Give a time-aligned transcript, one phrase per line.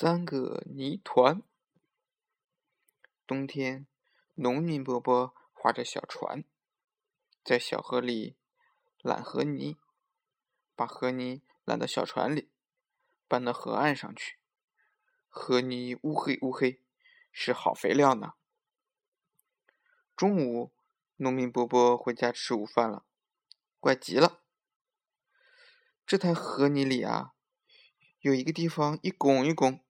[0.00, 1.42] 三个泥团。
[3.26, 3.88] 冬天，
[4.34, 6.44] 农民伯伯划着小船，
[7.42, 8.36] 在小河里
[9.02, 9.76] 揽河泥，
[10.76, 12.48] 把河泥揽到小船里，
[13.26, 14.38] 搬到河岸上去。
[15.26, 16.80] 河泥乌黑乌黑，
[17.32, 18.34] 是好肥料呢。
[20.14, 20.72] 中午，
[21.16, 23.04] 农民伯伯回家吃午饭了，
[23.80, 24.44] 怪极了。
[26.06, 27.34] 这滩河泥里啊。
[28.20, 29.84] 有一个地方一拱一拱，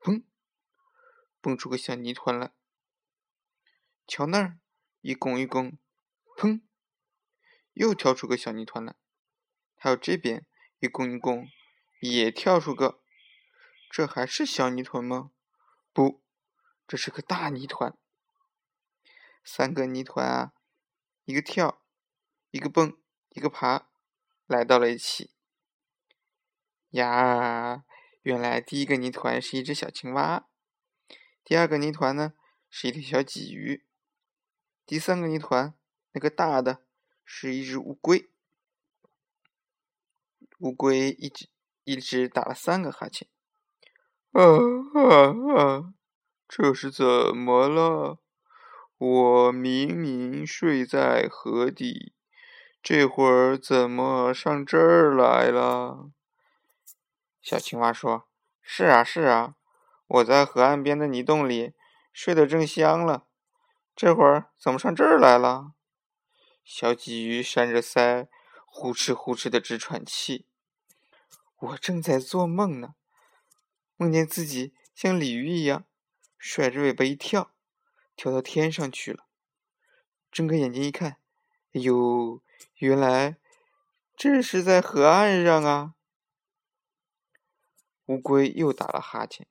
[0.00, 0.24] 砰，
[1.40, 2.52] 蹦出个小泥团来。
[4.06, 4.58] 瞧那儿，
[5.00, 5.78] 一拱一拱，
[6.36, 6.62] 砰，
[7.72, 8.96] 又跳出个小泥团来。
[9.76, 10.46] 还有这边
[10.78, 11.48] 一拱一拱，
[12.00, 13.02] 也跳出个。
[13.90, 15.30] 这还是小泥团吗？
[15.92, 16.22] 不，
[16.86, 17.96] 这是个大泥团。
[19.44, 20.52] 三个泥团啊，
[21.24, 21.82] 一个跳，
[22.50, 23.00] 一个蹦，
[23.30, 23.88] 一个爬，
[24.46, 25.30] 来到了一起。
[26.90, 27.84] 呀，
[28.26, 30.48] 原来第一个泥团是一只小青蛙，
[31.44, 32.32] 第二个泥团呢
[32.68, 33.84] 是一条小鲫鱼，
[34.84, 35.74] 第三个泥团
[36.10, 36.82] 那个大的
[37.24, 38.28] 是一只乌龟。
[40.58, 41.48] 乌龟一直
[41.84, 43.28] 一直打了三个哈欠，
[44.32, 45.94] 啊啊啊！
[46.48, 48.18] 这是怎么了？
[48.98, 52.12] 我明明睡在河底，
[52.82, 56.10] 这会儿怎么上这儿来了？
[57.48, 58.28] 小青蛙说
[58.60, 59.54] ：“是啊，是啊，
[60.08, 61.74] 我在河岸边的泥洞里
[62.12, 63.28] 睡得正香了，
[63.94, 65.70] 这会儿怎么上这儿来了？”
[66.66, 68.26] 小鲫鱼扇着腮，
[68.66, 70.48] 呼哧呼哧的直喘气。
[71.60, 72.96] 我正在做梦呢，
[73.94, 75.84] 梦见自己像鲤鱼一样，
[76.36, 77.52] 甩着尾巴一跳，
[78.16, 79.26] 跳到天上去了。
[80.32, 81.18] 睁开眼睛一看，
[81.74, 82.42] 哎呦，
[82.78, 83.36] 原来
[84.16, 85.92] 这是在河岸上啊！
[88.06, 89.48] 乌龟又打了哈欠，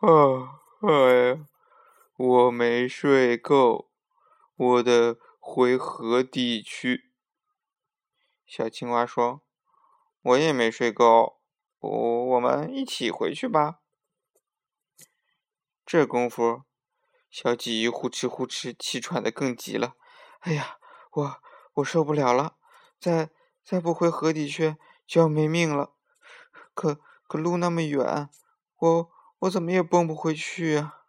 [0.00, 1.46] 啊，哎呀，
[2.16, 3.90] 我没睡够，
[4.54, 7.10] 我得回河底去。
[8.46, 9.40] 小青蛙说
[10.20, 11.40] ：“我也没睡够，
[11.78, 13.80] 我我们一起回去吧。”
[15.86, 16.64] 这功夫，
[17.30, 19.96] 小鲫鱼呼哧呼哧气喘的更急了。
[20.40, 20.76] 哎呀，
[21.12, 21.42] 我
[21.74, 22.56] 我受不了了，
[23.00, 23.30] 再
[23.64, 24.76] 再不回河底去
[25.06, 25.94] 就要没命了。
[26.74, 27.00] 可。
[27.30, 28.28] 可路那么远，
[28.76, 31.04] 我我怎么也蹦不回去呀！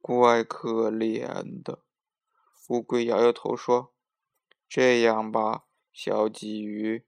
[0.00, 1.84] 怪可怜的。
[2.68, 3.92] 乌龟摇摇头说
[4.66, 7.06] ：“这样吧，小鲫鱼，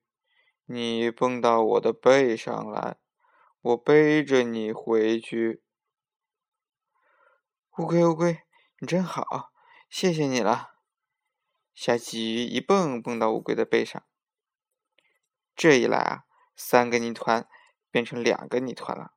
[0.67, 2.99] 你蹦到我的背上来，
[3.63, 5.63] 我背着你回去。”
[7.79, 8.43] 乌龟，乌龟，
[8.81, 9.55] 你真好，
[9.89, 10.75] 谢谢你了。
[11.75, 14.05] 小鲫鱼一蹦蹦到乌龟的背上，
[15.57, 16.27] 这一来啊。
[16.63, 17.49] 三个泥团
[17.91, 19.15] 变成两个泥团了。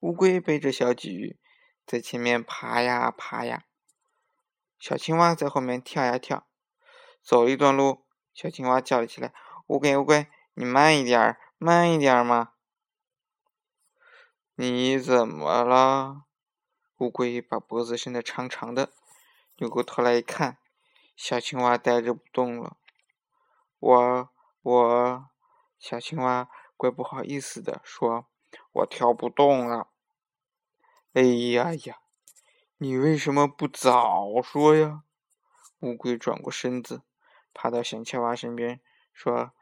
[0.00, 1.38] 乌龟背着小鲫鱼
[1.86, 3.64] 在前面爬呀爬呀，
[4.76, 6.48] 小青蛙在后面跳呀跳。
[7.22, 8.04] 走一段路，
[8.34, 9.32] 小青蛙叫了起来
[9.68, 12.54] ：“乌龟，乌龟，你慢一点儿，慢一点儿嘛！”
[14.58, 16.24] 你怎么了？
[16.96, 18.92] 乌龟把脖子伸得长长的，
[19.58, 20.58] 扭过头来一看，
[21.14, 22.76] 小青蛙呆着不动了。
[23.78, 24.30] 我。
[24.62, 25.30] 我
[25.78, 28.26] 小青蛙怪不好意思的说
[28.72, 29.88] ：“我跳不动了。”
[31.14, 32.00] 哎呀呀，
[32.76, 35.02] 你为什么不早说呀？
[35.80, 37.02] 乌龟转过身子，
[37.54, 38.80] 爬到小青蛙身边
[39.14, 39.52] 说：“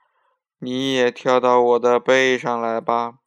[0.58, 3.20] 你也跳到我的背上来吧。”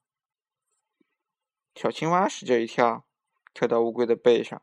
[1.74, 3.06] 小青蛙使劲一跳，
[3.54, 4.62] 跳到乌龟的背上。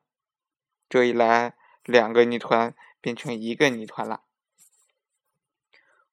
[0.90, 4.24] 这一来，两个泥团变成一个泥团了。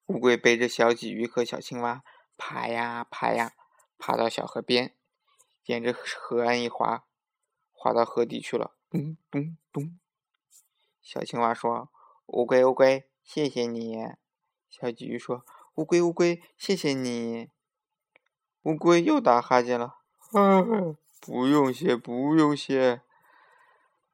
[0.08, 2.04] 乌龟背着小鲫鱼和小青蛙
[2.38, 3.54] 爬呀爬呀，
[3.98, 4.94] 爬到小河边，
[5.66, 7.06] 沿着河岸一滑，
[7.72, 8.76] 滑到河底去了。
[8.90, 9.98] 咚咚咚！
[11.02, 11.90] 小青蛙说
[12.28, 13.98] ：“乌龟乌龟，谢谢你。”
[14.70, 15.46] 小鲫鱼说
[15.76, 17.50] ：“乌龟乌龟，谢谢你。”
[18.64, 19.98] 乌龟又打哈欠了。
[20.34, 20.64] 啊，
[21.20, 23.02] 不用谢，不用谢。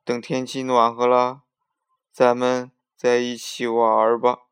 [0.04, 1.44] 等天气暖和了，
[2.12, 4.48] 咱们在一起玩吧。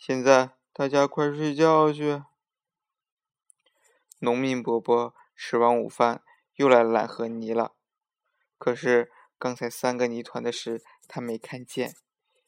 [0.00, 2.22] 现在大家快睡觉去。
[4.20, 6.22] 农民伯伯吃完午饭
[6.54, 7.74] 又来揽河泥了，
[8.56, 11.94] 可是刚才三个泥团的事他没看见，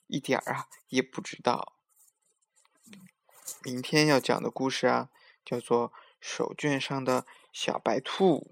[0.07, 1.75] 一点儿啊也不知道。
[3.63, 5.11] 明天要讲的故事啊，
[5.45, 8.51] 叫做《手绢上的小白兔》。